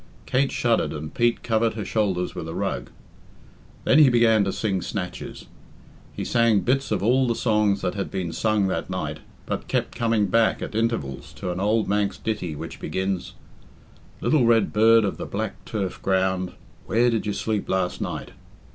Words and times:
Kate 0.25 0.51
shuddered 0.51 0.93
and 0.93 1.13
Pete 1.13 1.43
covered 1.43 1.75
her 1.75 1.85
shoulders 1.85 2.33
with 2.33 2.47
a 2.49 2.55
rug. 2.55 2.89
Then 3.83 3.99
he 3.99 4.09
began 4.09 4.43
to 4.45 4.51
sing 4.51 4.81
snatches. 4.81 5.45
He 6.11 6.25
sang 6.25 6.61
bits 6.61 6.89
of 6.89 7.03
all 7.03 7.27
the 7.27 7.35
songs 7.35 7.81
that 7.81 7.93
had 7.93 8.09
been 8.09 8.33
sung 8.33 8.65
that 8.65 8.89
night, 8.89 9.19
but 9.45 9.67
kept 9.67 9.93
coming 9.95 10.25
back 10.25 10.59
at 10.59 10.73
intervals 10.73 11.31
to 11.33 11.51
an 11.51 11.59
old 11.59 11.87
Manx 11.87 12.17
ditty 12.17 12.55
which 12.55 12.79
begins 12.79 13.33
"Little 14.21 14.47
red 14.47 14.73
bird 14.73 15.03
of 15.05 15.17
the 15.17 15.27
black 15.27 15.63
turf 15.65 16.01
ground, 16.01 16.53
Where 16.87 17.11
did 17.11 17.27
you 17.27 17.33
sleep 17.33 17.69
last 17.69 18.01
night?" 18.01 18.31